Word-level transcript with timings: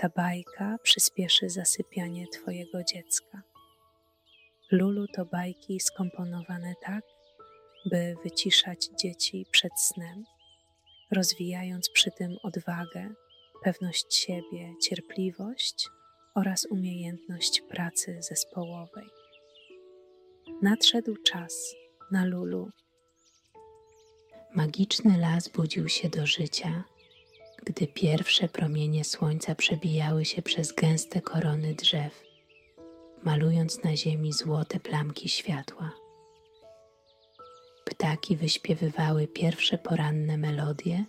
Ta 0.00 0.08
bajka 0.08 0.78
przyspieszy 0.82 1.50
zasypianie 1.50 2.28
Twojego 2.28 2.84
dziecka. 2.84 3.42
Lulu 4.70 5.06
to 5.06 5.24
bajki 5.24 5.80
skomponowane 5.80 6.74
tak, 6.82 7.04
by 7.86 8.16
wyciszać 8.24 8.88
dzieci 9.02 9.46
przed 9.50 9.72
snem, 9.80 10.24
rozwijając 11.10 11.90
przy 11.90 12.10
tym 12.10 12.36
odwagę, 12.42 13.14
pewność 13.62 14.14
siebie, 14.14 14.74
cierpliwość 14.82 15.88
oraz 16.34 16.66
umiejętność 16.70 17.60
pracy 17.60 18.22
zespołowej. 18.22 19.06
Nadszedł 20.62 21.16
czas 21.16 21.74
na 22.12 22.24
Lulu. 22.24 22.70
Magiczny 24.54 25.18
las 25.18 25.48
budził 25.48 25.88
się 25.88 26.08
do 26.08 26.26
życia, 26.26 26.84
gdy 27.64 27.86
pierwsze 27.86 28.48
promienie 28.48 29.04
słońca 29.04 29.54
przebijały 29.54 30.24
się 30.24 30.42
przez 30.42 30.72
gęste 30.72 31.20
korony 31.20 31.74
drzew, 31.74 32.22
malując 33.22 33.84
na 33.84 33.96
ziemi 33.96 34.32
złote 34.32 34.80
plamki 34.80 35.28
światła. 35.28 35.92
Ptaki 37.84 38.36
wyśpiewywały 38.36 39.26
pierwsze 39.28 39.78
poranne 39.78 40.36
melodie, 40.38 41.04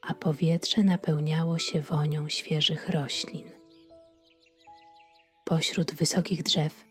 a 0.00 0.14
powietrze 0.14 0.82
napełniało 0.82 1.58
się 1.58 1.80
wonią 1.80 2.28
świeżych 2.28 2.88
roślin. 2.88 3.50
Pośród 5.44 5.94
wysokich 5.94 6.42
drzew, 6.42 6.84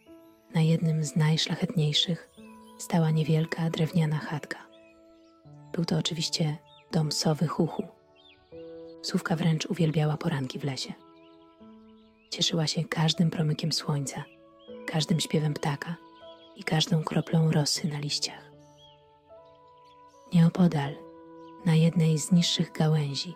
na 0.55 0.61
jednym 0.61 1.03
z 1.03 1.16
najszlachetniejszych, 1.16 2.30
stała 2.77 3.11
niewielka 3.11 3.69
drewniana 3.69 4.17
chatka. 4.17 4.67
Był 5.73 5.85
to 5.85 5.97
oczywiście 5.97 6.58
dom 6.91 7.11
sowy 7.11 7.47
Huchu. 7.47 7.92
Sówka 9.03 9.35
wręcz 9.35 9.66
uwielbiała 9.66 10.17
poranki 10.17 10.59
w 10.59 10.63
lesie. 10.63 10.93
Cieszyła 12.30 12.67
się 12.67 12.84
każdym 12.84 13.30
promykiem 13.30 13.71
słońca, 13.71 14.23
każdym 14.88 15.19
śpiewem 15.19 15.53
ptaka 15.53 15.95
i 16.55 16.64
każdą 16.64 17.03
kroplą 17.03 17.52
rosy 17.52 17.88
na 17.88 18.00
liściach. 18.00 18.52
Nieopodal, 20.33 20.95
na 21.66 21.75
jednej 21.75 22.19
z 22.19 22.31
niższych 22.31 22.72
gałęzi, 22.72 23.36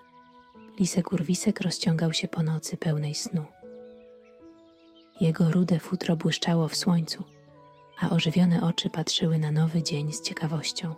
lisek 0.80 1.12
urwisek 1.12 1.62
rozciągał 1.62 2.14
się 2.14 2.28
po 2.28 2.44
nocy 2.44 2.78
pełnej 2.78 3.16
snu. 3.16 3.46
Jego 5.22 5.52
rude 5.52 5.80
futro 5.80 6.16
błyszczało 6.16 6.68
w 6.68 6.76
słońcu, 6.76 7.24
a 8.00 8.10
ożywione 8.10 8.62
oczy 8.62 8.90
patrzyły 8.90 9.38
na 9.38 9.52
nowy 9.52 9.84
dzień 9.84 10.14
z 10.14 10.22
ciekawością. 10.22 10.96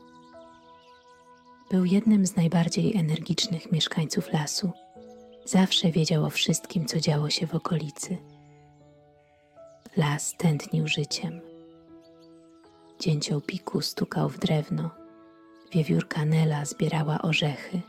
Był 1.70 1.86
jednym 1.86 2.26
z 2.26 2.36
najbardziej 2.36 2.98
energicznych 2.98 3.72
mieszkańców 3.72 4.34
lasu. 4.34 4.72
Zawsze 5.46 5.92
wiedział 5.92 6.26
o 6.26 6.30
wszystkim, 6.30 6.86
co 6.86 7.00
działo 7.00 7.30
się 7.30 7.48
w 7.48 7.56
okolicy. 7.56 8.18
Las 9.98 10.38
tętnił 10.38 10.88
życiem. 10.88 11.42
Dzięcioł 13.00 13.42
piku 13.42 13.82
stukał 13.82 14.30
w 14.30 14.40
drewno, 14.40 14.90
wiewiórka 15.72 16.26
Nela 16.26 16.66
zbierała 16.66 17.22
orzechy, 17.22 17.82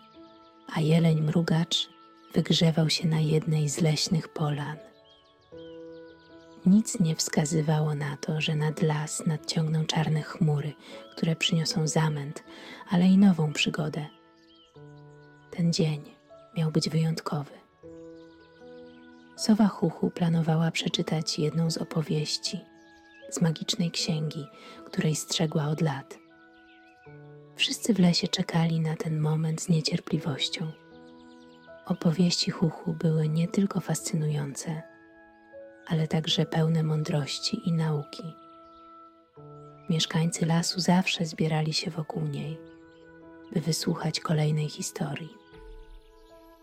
a 0.75 0.81
jeleń 0.81 1.21
mrugacz 1.21 1.89
wygrzewał 2.35 2.91
się 2.91 3.09
na 3.09 3.21
jednej 3.21 3.69
z 3.69 3.81
leśnych 3.81 4.29
polan. 4.29 4.77
Nic 6.67 7.01
nie 7.01 7.17
wskazywało 7.17 7.95
na 7.95 8.17
to, 8.17 8.41
że 8.41 8.57
nad 8.57 8.83
las 8.83 9.27
nadciągną 9.27 9.87
czarne 9.87 10.23
chmury, 10.23 10.73
które 11.17 11.37
przyniosą 11.37 11.87
zamęt, 11.87 12.45
ale 12.91 13.07
i 13.07 13.19
nową 13.19 13.53
przygodę. 13.53 14.07
Ten 15.51 15.73
dzień 15.73 16.03
miał 16.57 16.71
być 16.71 16.89
wyjątkowy. 16.89 17.51
Sowa 19.37 19.69
Huchu 19.69 20.11
planowała 20.11 20.71
przeczytać 20.71 21.39
jedną 21.39 21.71
z 21.71 21.79
opowieści 21.79 22.61
z 23.31 23.41
magicznej 23.41 23.91
księgi, 23.91 24.47
której 24.85 25.17
strzegła 25.17 25.69
od 25.69 25.81
lat. 25.81 26.19
Wszyscy 27.57 27.95
w 27.95 27.99
lesie 27.99 28.29
czekali 28.29 28.81
na 28.81 28.97
ten 28.97 29.21
moment 29.21 29.63
z 29.63 29.69
niecierpliwością. 29.69 30.73
Opowieści 31.87 32.51
Huchu 32.51 32.93
były 32.93 33.29
nie 33.29 33.49
tylko 33.49 33.81
fascynujące, 33.81 34.83
ale 35.87 36.09
także 36.09 36.47
pełne 36.47 36.83
mądrości 36.83 37.69
i 37.69 37.73
nauki. 37.73 38.23
Mieszkańcy 39.91 40.47
lasu 40.47 40.81
zawsze 40.81 41.27
zbierali 41.27 41.73
się 41.73 41.91
wokół 41.91 42.23
niej, 42.23 42.59
by 43.53 43.61
wysłuchać 43.61 44.21
kolejnej 44.21 44.69
historii. 44.69 45.41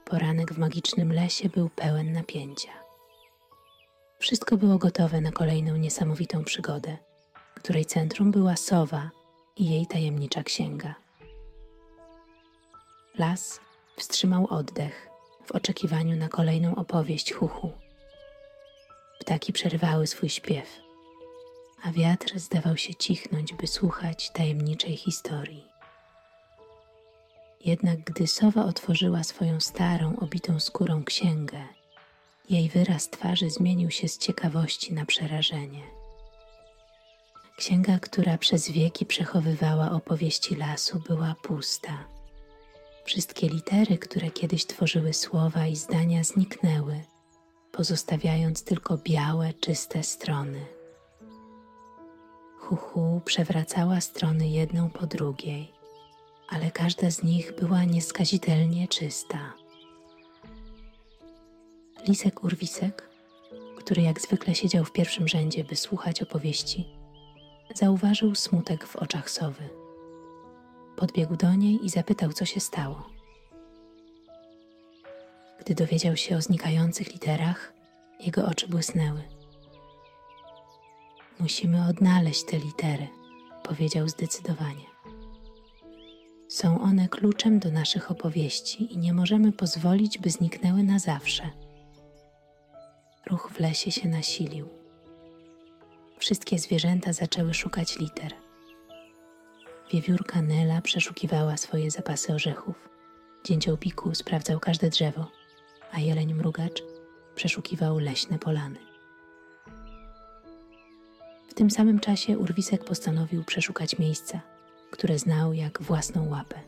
Poranek 0.06 0.54
w 0.54 0.58
magicznym 0.58 1.14
lesie 1.14 1.50
był 1.50 1.70
pełen 1.70 2.12
napięcia. 2.12 2.72
Wszystko 4.20 4.58
było 4.58 4.78
gotowe 4.78 5.22
na 5.22 5.32
kolejną 5.32 5.76
niesamowitą 5.76 6.44
przygodę, 6.44 6.98
której 7.56 7.86
centrum 7.86 8.32
była 8.32 8.56
sowa 8.56 9.10
i 9.58 9.70
jej 9.70 9.88
tajemnicza 9.88 10.44
księga. 10.44 10.96
Las 13.18 13.60
wstrzymał 13.96 14.48
oddech 14.50 15.10
w 15.46 15.52
oczekiwaniu 15.52 16.18
na 16.18 16.30
kolejną 16.30 16.76
opowieść 16.76 17.34
Huchu. 17.34 17.72
Ptaki 19.28 19.54
przerwały 19.54 20.08
swój 20.08 20.30
śpiew, 20.30 20.80
a 21.84 21.92
wiatr 21.92 22.40
zdawał 22.40 22.78
się 22.78 22.96
cichnąć, 22.96 23.54
by 23.54 23.68
słuchać 23.68 24.30
tajemniczej 24.30 24.98
historii. 24.98 25.68
Jednak 27.66 28.00
gdy 28.00 28.28
sowa 28.28 28.66
otworzyła 28.66 29.24
swoją 29.24 29.60
starą, 29.60 30.16
obitą 30.20 30.60
skórą 30.60 31.04
księgę, 31.04 31.64
jej 32.50 32.70
wyraz 32.70 33.10
twarzy 33.10 33.50
zmienił 33.50 33.92
się 33.92 34.08
z 34.08 34.18
ciekawości 34.18 34.94
na 34.94 35.06
przerażenie. 35.06 35.84
Księga, 37.58 38.00
która 38.00 38.38
przez 38.38 38.72
wieki 38.72 39.06
przechowywała 39.06 39.92
opowieści 39.92 40.56
lasu, 40.56 41.02
była 41.08 41.36
pusta. 41.44 42.08
Wszystkie 43.06 43.50
litery, 43.50 43.98
które 43.98 44.32
kiedyś 44.32 44.66
tworzyły 44.66 45.14
słowa 45.14 45.68
i 45.68 45.76
zdania, 45.76 46.24
zniknęły 46.24 47.02
pozostawiając 47.78 48.64
tylko 48.64 48.98
białe, 48.98 49.54
czyste 49.54 50.04
strony. 50.04 50.66
Huhu 52.60 53.22
przewracała 53.26 54.02
strony 54.02 54.50
jedną 54.50 54.90
po 54.90 55.08
drugiej, 55.08 55.72
ale 56.50 56.72
każda 56.72 57.12
z 57.12 57.24
nich 57.24 57.56
była 57.60 57.84
nieskazitelnie 57.84 58.88
czysta. 58.88 59.54
Lisek 62.08 62.44
Urwisek, 62.44 63.10
który 63.78 64.02
jak 64.02 64.22
zwykle 64.22 64.56
siedział 64.56 64.86
w 64.86 64.92
pierwszym 64.92 65.28
rzędzie, 65.28 65.64
by 65.64 65.76
słuchać 65.76 66.22
opowieści, 66.22 66.86
zauważył 67.76 68.36
smutek 68.36 68.88
w 68.88 68.96
oczach 68.96 69.30
sowy. 69.30 69.70
Podbiegł 70.96 71.36
do 71.36 71.54
niej 71.54 71.86
i 71.86 71.90
zapytał, 71.90 72.34
co 72.34 72.46
się 72.46 72.60
stało. 72.60 73.17
Gdy 75.60 75.76
dowiedział 75.76 76.18
się 76.18 76.38
o 76.38 76.42
znikających 76.42 77.14
literach, 77.14 77.74
jego 78.20 78.46
oczy 78.46 78.68
błysnęły. 78.68 79.22
Musimy 81.40 81.88
odnaleźć 81.90 82.46
te 82.46 82.58
litery, 82.58 83.08
powiedział 83.64 84.10
zdecydowanie. 84.10 84.86
Są 86.48 86.82
one 86.82 87.08
kluczem 87.08 87.60
do 87.60 87.72
naszych 87.72 88.12
opowieści 88.12 88.94
i 88.94 88.98
nie 88.98 89.14
możemy 89.14 89.52
pozwolić, 89.52 90.18
by 90.18 90.30
zniknęły 90.30 90.84
na 90.84 91.00
zawsze. 91.00 91.50
Ruch 93.26 93.52
w 93.54 93.60
lesie 93.60 93.92
się 93.92 94.10
nasilił. 94.10 94.70
Wszystkie 96.18 96.60
zwierzęta 96.60 97.14
zaczęły 97.14 97.54
szukać 97.54 98.00
liter. 98.00 98.34
Wiewiórka 99.92 100.42
Nela 100.42 100.82
przeszukiwała 100.82 101.58
swoje 101.58 101.92
zapasy 101.92 102.34
orzechów. 102.34 102.90
Dzięcioł 103.46 103.78
Piku 103.78 104.16
sprawdzał 104.16 104.60
każde 104.60 104.90
drzewo 104.90 105.28
a 105.92 106.00
jeleń 106.00 106.34
mrugacz 106.34 106.84
przeszukiwał 107.36 108.00
leśne 108.00 108.40
polany. 108.40 108.80
W 111.48 111.54
tym 111.54 111.72
samym 111.72 112.00
czasie 112.00 112.38
urwisek 112.38 112.84
postanowił 112.84 113.44
przeszukać 113.44 114.00
miejsca, 114.00 114.42
które 114.92 115.20
znał 115.20 115.54
jak 115.54 115.82
własną 115.82 116.30
łapę. 116.30 116.60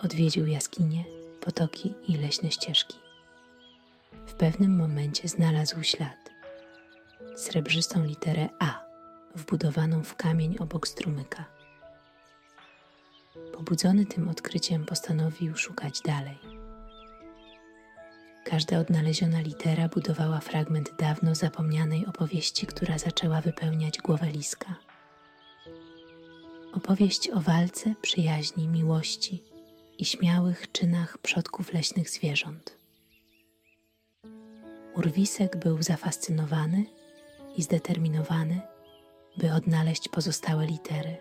Odwiedził 0.00 0.46
jaskinie, 0.46 1.04
potoki 1.40 1.94
i 2.08 2.16
leśne 2.16 2.50
ścieżki. 2.50 2.98
W 4.26 4.34
pewnym 4.34 4.76
momencie 4.76 5.28
znalazł 5.28 5.82
ślad 5.82 6.22
srebrzystą 7.36 8.04
literę 8.04 8.48
A, 8.58 8.84
wbudowaną 9.34 10.02
w 10.02 10.14
kamień 10.16 10.56
obok 10.58 10.88
strumyka. 10.88 11.44
Pobudzony 13.52 14.06
tym 14.06 14.28
odkryciem 14.28 14.84
postanowił 14.84 15.56
szukać 15.56 16.00
dalej. 16.00 16.61
Każda 18.44 18.78
odnaleziona 18.78 19.40
litera 19.40 19.88
budowała 19.88 20.40
fragment 20.40 20.90
dawno 20.98 21.34
zapomnianej 21.34 22.06
opowieści, 22.06 22.66
która 22.66 22.98
zaczęła 22.98 23.40
wypełniać 23.40 23.98
głowę 23.98 24.26
liska. 24.26 24.74
Opowieść 26.72 27.30
o 27.30 27.40
walce, 27.40 27.94
przyjaźni, 28.02 28.68
miłości 28.68 29.42
i 29.98 30.04
śmiałych 30.04 30.72
czynach 30.72 31.18
przodków 31.18 31.72
leśnych 31.72 32.10
zwierząt. 32.10 32.76
Urwisek 34.94 35.56
był 35.56 35.82
zafascynowany 35.82 36.84
i 37.56 37.62
zdeterminowany, 37.62 38.60
by 39.36 39.52
odnaleźć 39.52 40.08
pozostałe 40.08 40.66
litery. 40.66 41.16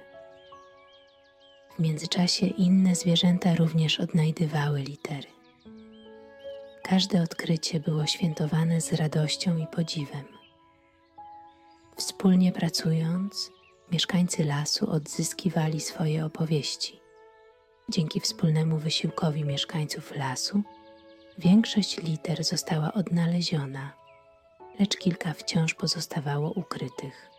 W 1.76 1.80
międzyczasie 1.80 2.46
inne 2.48 2.96
zwierzęta 2.96 3.56
również 3.56 4.00
odnajdywały 4.00 4.82
litery. 4.82 5.28
Każde 6.92 7.22
odkrycie 7.22 7.80
było 7.80 8.06
świętowane 8.06 8.82
z 8.82 8.94
radością 8.94 9.58
i 9.58 9.68
podziwem. 9.68 10.26
Wspólnie 11.96 12.52
pracując, 12.52 13.52
mieszkańcy 13.92 14.44
lasu 14.44 14.92
odzyskiwali 14.92 15.82
swoje 15.82 16.26
opowieści. 16.26 17.00
Dzięki 17.90 18.20
wspólnemu 18.20 18.78
wysiłkowi 18.78 19.44
mieszkańców 19.44 20.16
lasu, 20.16 20.62
większość 21.38 21.98
liter 21.98 22.44
została 22.44 22.94
odnaleziona, 22.94 23.94
lecz 24.80 24.98
kilka 24.98 25.34
wciąż 25.34 25.74
pozostawało 25.74 26.52
ukrytych. 26.52 27.30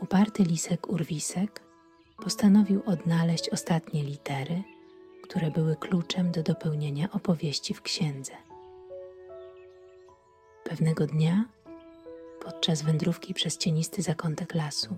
Uparty 0.00 0.42
lisek 0.42 0.88
Urwisek 0.88 1.62
postanowił 2.22 2.82
odnaleźć 2.86 3.48
ostatnie 3.48 4.02
litery, 4.02 4.62
które 5.28 5.50
były 5.50 5.76
kluczem 5.76 6.32
do 6.32 6.42
dopełnienia 6.42 7.08
opowieści 7.12 7.74
w 7.74 7.82
księdze. 7.82 8.32
Pewnego 10.64 11.06
dnia, 11.06 11.44
podczas 12.44 12.82
wędrówki 12.82 13.34
przez 13.34 13.58
cienisty 13.58 14.02
zakątek 14.02 14.54
lasu, 14.54 14.96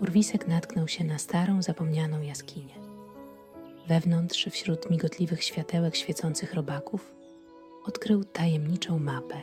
Urwisek 0.00 0.48
natknął 0.48 0.88
się 0.88 1.04
na 1.04 1.18
starą, 1.18 1.62
zapomnianą 1.62 2.22
jaskinię. 2.22 2.74
Wewnątrz, 3.88 4.46
wśród 4.50 4.90
migotliwych 4.90 5.42
światełek 5.42 5.96
świecących 5.96 6.54
robaków, 6.54 7.14
odkrył 7.84 8.24
tajemniczą 8.24 8.98
mapę. 8.98 9.42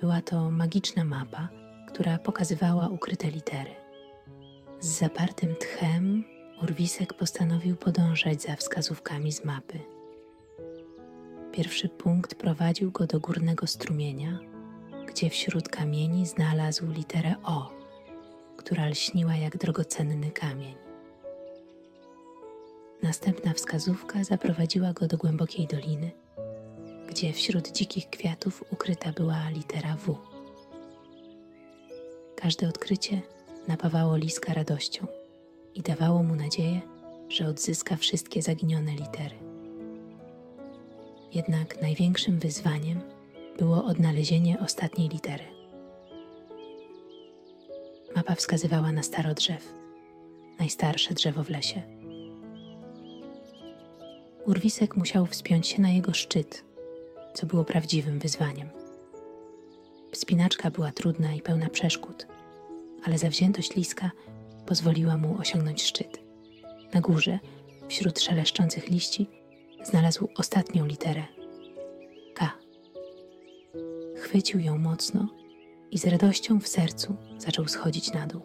Była 0.00 0.20
to 0.22 0.50
magiczna 0.50 1.04
mapa, 1.04 1.48
która 1.88 2.18
pokazywała 2.18 2.88
ukryte 2.88 3.30
litery. 3.30 3.70
Z 4.80 4.98
zapartym 4.98 5.54
tchem 5.56 6.24
Urwisek 6.62 7.14
postanowił 7.14 7.76
podążać 7.76 8.42
za 8.42 8.56
wskazówkami 8.56 9.32
z 9.32 9.44
mapy. 9.44 9.80
Pierwszy 11.52 11.88
punkt 11.88 12.34
prowadził 12.34 12.90
go 12.90 13.06
do 13.06 13.20
górnego 13.20 13.66
strumienia, 13.66 14.38
gdzie 15.08 15.30
wśród 15.30 15.68
kamieni 15.68 16.26
znalazł 16.26 16.90
literę 16.90 17.34
O, 17.44 17.70
która 18.56 18.86
lśniła 18.86 19.36
jak 19.36 19.56
drogocenny 19.56 20.30
kamień. 20.30 20.74
Następna 23.02 23.52
wskazówka 23.52 24.24
zaprowadziła 24.24 24.92
go 24.92 25.06
do 25.06 25.16
głębokiej 25.16 25.66
doliny, 25.66 26.10
gdzie 27.08 27.32
wśród 27.32 27.72
dzikich 27.72 28.10
kwiatów 28.10 28.64
ukryta 28.72 29.12
była 29.12 29.48
litera 29.50 29.96
W. 29.96 30.18
Każde 32.36 32.68
odkrycie 32.68 33.22
napawało 33.68 34.16
Liska 34.16 34.54
radością 34.54 35.06
i 35.74 35.82
dawało 35.82 36.22
mu 36.22 36.34
nadzieję, 36.34 36.80
że 37.28 37.48
odzyska 37.48 37.96
wszystkie 37.96 38.42
zaginione 38.42 38.92
litery. 38.92 39.36
Jednak 41.32 41.82
największym 41.82 42.38
wyzwaniem 42.38 43.00
było 43.58 43.84
odnalezienie 43.84 44.60
ostatniej 44.60 45.08
litery. 45.08 45.44
Mapa 48.16 48.34
wskazywała 48.34 48.92
na 48.92 49.02
staro 49.02 49.34
drzew, 49.34 49.74
najstarsze 50.58 51.14
drzewo 51.14 51.44
w 51.44 51.50
lesie. 51.50 51.82
Urwisek 54.46 54.96
musiał 54.96 55.26
wspiąć 55.26 55.66
się 55.68 55.82
na 55.82 55.90
jego 55.90 56.14
szczyt, 56.14 56.64
co 57.34 57.46
było 57.46 57.64
prawdziwym 57.64 58.18
wyzwaniem. 58.18 58.68
Wspinaczka 60.12 60.70
była 60.70 60.92
trudna 60.92 61.34
i 61.34 61.40
pełna 61.40 61.68
przeszkód, 61.68 62.26
ale 63.04 63.18
zawziętość 63.18 63.74
liska 63.74 64.10
pozwoliła 64.66 65.16
mu 65.16 65.38
osiągnąć 65.38 65.82
szczyt. 65.82 66.20
Na 66.94 67.00
górze, 67.00 67.38
wśród 67.88 68.20
szeleszczących 68.20 68.90
liści, 68.90 69.26
znalazł 69.82 70.28
ostatnią 70.36 70.86
literę 70.86 71.24
K. 72.34 72.52
Chwycił 74.16 74.60
ją 74.60 74.78
mocno 74.78 75.28
i 75.90 75.98
z 75.98 76.06
radością 76.06 76.60
w 76.60 76.68
sercu 76.68 77.16
zaczął 77.38 77.68
schodzić 77.68 78.12
na 78.12 78.26
dół. 78.26 78.42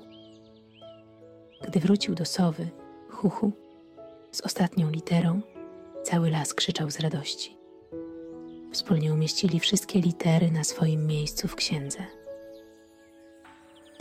Gdy 1.68 1.80
wrócił 1.80 2.16
do 2.16 2.26
sowy, 2.26 2.70
chuchu, 3.10 3.52
z 4.32 4.42
ostatnią 4.42 4.90
literą, 4.90 5.42
cały 6.04 6.30
las 6.30 6.54
krzyczał 6.54 6.92
z 6.92 7.00
radości. 7.00 7.58
Wspólnie 8.72 9.14
umieścili 9.14 9.60
wszystkie 9.60 10.02
litery 10.02 10.52
na 10.52 10.64
swoim 10.64 11.08
miejscu 11.08 11.48
w 11.48 11.56
księdze. 11.56 12.00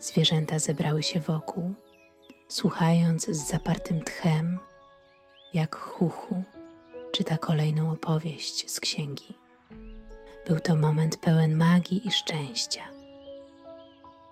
Zwierzęta 0.01 0.59
zebrały 0.59 1.03
się 1.03 1.21
wokół, 1.21 1.75
słuchając 2.49 3.27
z 3.27 3.49
zapartym 3.49 4.03
tchem, 4.03 4.59
jak 5.55 5.77
chuchu 5.77 6.43
czyta 7.13 7.39
kolejną 7.39 7.91
opowieść 7.93 8.71
z 8.71 8.81
księgi. 8.81 9.35
Był 10.47 10.61
to 10.61 10.77
moment 10.77 11.17
pełen 11.17 11.57
magii 11.57 12.09
i 12.09 12.11
szczęścia. 12.11 12.83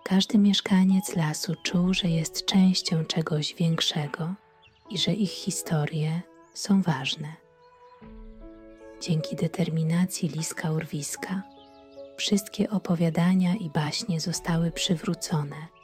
Każdy 0.04 0.38
mieszkaniec 0.38 1.16
lasu 1.16 1.54
czuł, 1.62 1.94
że 1.94 2.08
jest 2.08 2.44
częścią 2.44 3.04
czegoś 3.04 3.54
większego 3.54 4.34
i 4.90 4.98
że 4.98 5.12
ich 5.12 5.30
historie 5.30 6.20
są 6.54 6.82
ważne. 6.82 7.28
Dzięki 9.00 9.36
determinacji 9.36 10.28
liska 10.28 10.72
urwiska, 10.72 11.42
wszystkie 12.16 12.70
opowiadania 12.70 13.54
i 13.54 13.70
baśnie 13.70 14.20
zostały 14.20 14.70
przywrócone, 14.70 15.75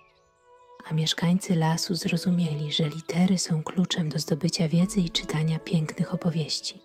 a 0.90 0.94
mieszkańcy 0.94 1.55
lasu 1.56 1.94
zrozumieli, 1.94 2.73
że 2.73 2.88
litery 2.88 3.38
są 3.38 3.62
kluczem 3.62 4.08
do 4.08 4.19
zdobycia 4.19 4.69
wiedzy 4.69 5.00
i 5.00 5.11
czytania 5.11 5.58
pięknych 5.58 6.14
opowieści. 6.14 6.81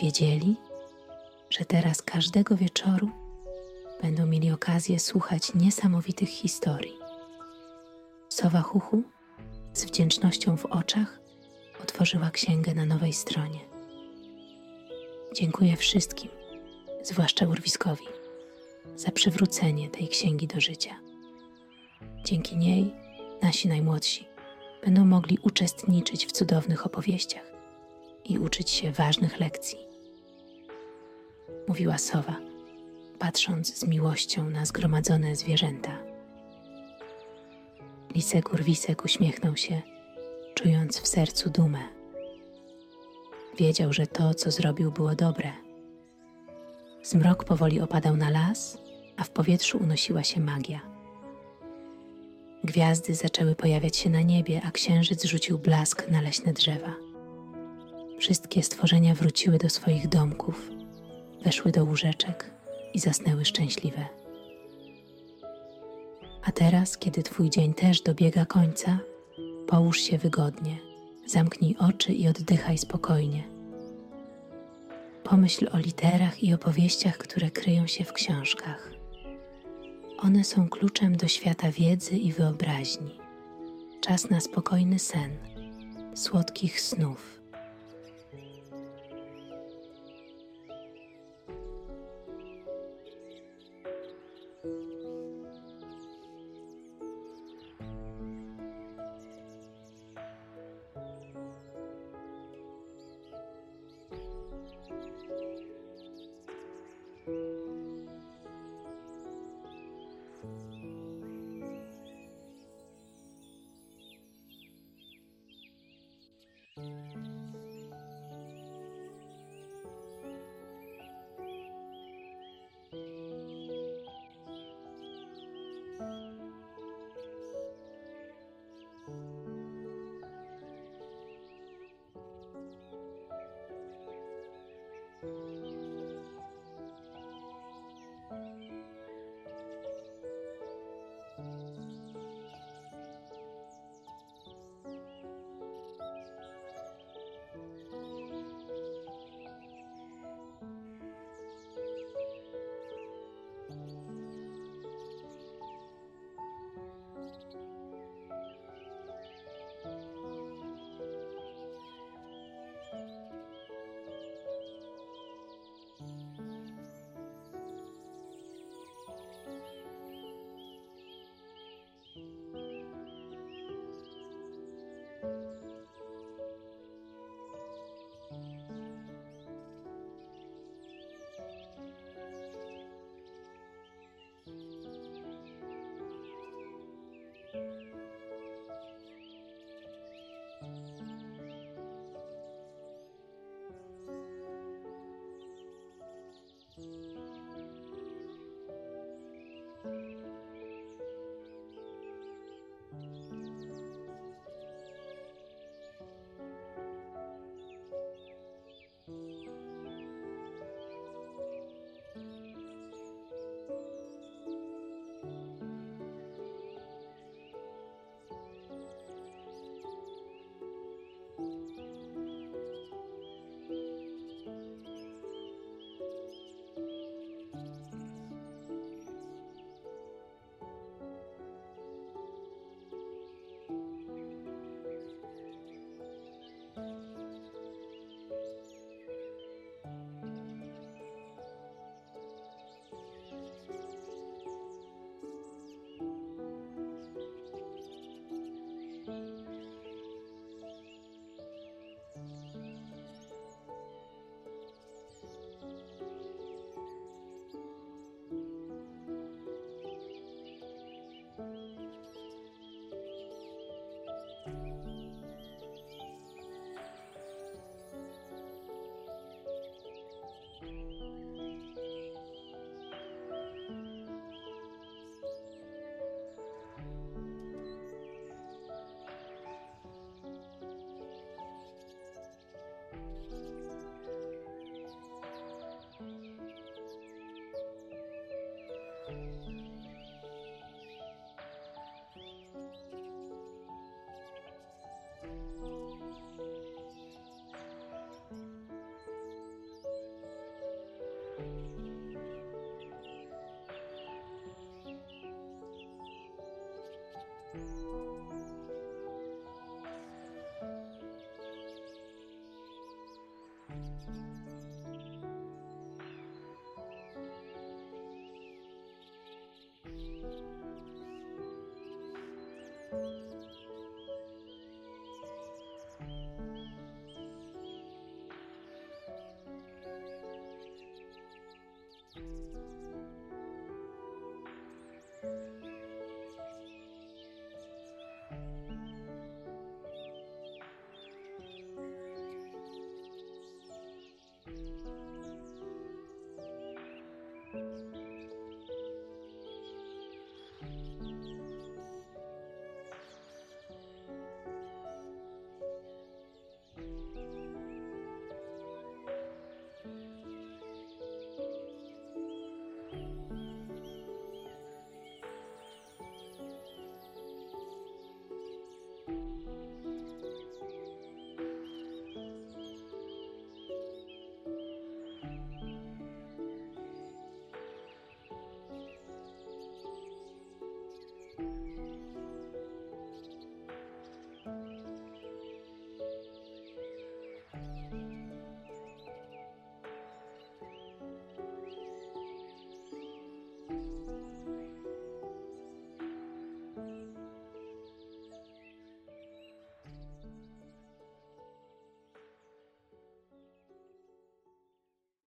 Wiedzieli, 0.00 0.56
że 1.50 1.64
teraz 1.64 2.02
każdego 2.02 2.56
wieczoru 2.56 3.10
będą 4.02 4.26
mieli 4.26 4.50
okazję 4.50 4.98
słuchać 4.98 5.54
niesamowitych 5.54 6.28
historii. 6.28 6.96
Sowa 8.28 8.62
Huchu 8.62 9.02
z 9.72 9.84
wdzięcznością 9.84 10.56
w 10.56 10.66
oczach 10.66 11.20
otworzyła 11.82 12.30
księgę 12.30 12.74
na 12.74 12.84
nowej 12.84 13.12
stronie. 13.12 13.60
Dziękuję 15.34 15.76
wszystkim, 15.76 16.30
zwłaszcza 17.02 17.46
urwiskowi, 17.46 18.04
za 18.96 19.10
przywrócenie 19.10 19.90
tej 19.90 20.08
księgi 20.08 20.46
do 20.46 20.60
życia. 20.60 21.05
Dzięki 22.26 22.56
niej 22.56 22.94
nasi 23.42 23.68
najmłodsi 23.68 24.28
będą 24.84 25.04
mogli 25.04 25.38
uczestniczyć 25.42 26.26
w 26.26 26.32
cudownych 26.32 26.86
opowieściach 26.86 27.52
i 28.24 28.38
uczyć 28.38 28.70
się 28.70 28.92
ważnych 28.92 29.40
lekcji. 29.40 29.78
Mówiła 31.68 31.98
sowa, 31.98 32.36
patrząc 33.18 33.76
z 33.76 33.86
miłością 33.86 34.50
na 34.50 34.64
zgromadzone 34.64 35.36
zwierzęta. 35.36 35.98
Lisek 38.14 38.52
urwisek 38.52 39.04
uśmiechnął 39.04 39.56
się, 39.56 39.82
czując 40.54 41.00
w 41.00 41.08
sercu 41.08 41.50
dumę. 41.50 41.80
Wiedział, 43.58 43.92
że 43.92 44.06
to, 44.06 44.34
co 44.34 44.50
zrobił, 44.50 44.92
było 44.92 45.14
dobre. 45.14 45.52
Zmrok 47.02 47.44
powoli 47.44 47.80
opadał 47.80 48.16
na 48.16 48.30
las, 48.30 48.78
a 49.16 49.24
w 49.24 49.30
powietrzu 49.30 49.78
unosiła 49.78 50.22
się 50.24 50.40
magia. 50.40 50.95
Gwiazdy 52.66 53.14
zaczęły 53.14 53.54
pojawiać 53.54 53.96
się 53.96 54.10
na 54.10 54.22
niebie, 54.22 54.62
a 54.64 54.70
księżyc 54.70 55.24
rzucił 55.24 55.58
blask 55.58 56.08
na 56.08 56.20
leśne 56.20 56.52
drzewa. 56.52 56.94
Wszystkie 58.18 58.62
stworzenia 58.62 59.14
wróciły 59.14 59.58
do 59.58 59.70
swoich 59.70 60.08
domków, 60.08 60.70
weszły 61.44 61.72
do 61.72 61.84
łóżeczek 61.84 62.50
i 62.94 62.98
zasnęły 62.98 63.44
szczęśliwe. 63.44 64.06
A 66.42 66.52
teraz, 66.52 66.98
kiedy 66.98 67.22
Twój 67.22 67.50
dzień 67.50 67.74
też 67.74 68.00
dobiega 68.00 68.46
końca, 68.46 68.98
połóż 69.66 70.00
się 70.00 70.18
wygodnie, 70.18 70.78
zamknij 71.26 71.76
oczy 71.78 72.12
i 72.12 72.28
oddychaj 72.28 72.78
spokojnie. 72.78 73.44
Pomyśl 75.24 75.68
o 75.72 75.78
literach 75.78 76.42
i 76.42 76.54
opowieściach, 76.54 77.18
które 77.18 77.50
kryją 77.50 77.86
się 77.86 78.04
w 78.04 78.12
książkach. 78.12 78.95
One 80.18 80.44
są 80.44 80.68
kluczem 80.68 81.16
do 81.16 81.28
świata 81.28 81.70
wiedzy 81.72 82.16
i 82.16 82.32
wyobraźni. 82.32 83.18
Czas 84.00 84.30
na 84.30 84.40
spokojny 84.40 84.98
sen, 84.98 85.30
słodkich 86.14 86.80
snów. 86.80 87.35